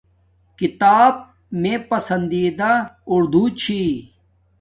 کتاب 0.59 1.13
میں 1.61 1.77
پسندیدہ 1.89 2.71
اُودو 3.11 3.43
چھی 3.59 3.79